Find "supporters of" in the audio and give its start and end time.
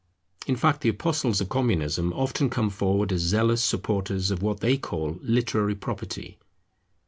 3.63-4.41